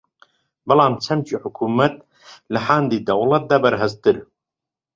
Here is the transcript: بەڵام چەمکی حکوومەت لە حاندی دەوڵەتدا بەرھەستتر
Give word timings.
بەڵام 0.67 0.93
چەمکی 1.03 1.35
حکوومەت 1.43 1.95
لە 2.53 2.59
حاندی 2.65 3.05
دەوڵەتدا 3.07 3.57
بەرھەستتر 3.63 4.17